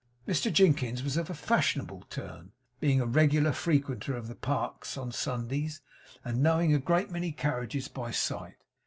[0.27, 5.11] Mr Jinkins was of a fashionable turn; being a regular frequenter of the Parks on
[5.11, 5.79] Sundays,
[6.25, 8.63] and knowing a great many carriages by sight.